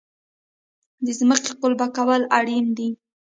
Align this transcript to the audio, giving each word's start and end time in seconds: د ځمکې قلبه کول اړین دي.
د 1.05 1.07
ځمکې 1.19 1.51
قلبه 1.61 1.87
کول 1.97 2.21
اړین 2.37 2.65
دي. 2.77 2.89